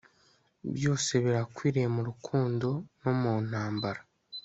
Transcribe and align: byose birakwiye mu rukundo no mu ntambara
byose 0.75 1.11
birakwiye 1.25 1.83
mu 1.95 2.01
rukundo 2.07 2.67
no 3.01 3.11
mu 3.21 3.33
ntambara 3.47 4.01